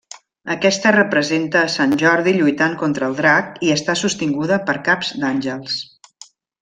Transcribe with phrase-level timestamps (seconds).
[0.53, 5.77] Aquesta representa a Sant Jordi lluitant contra el drac i està sostinguda per caps d'àngels.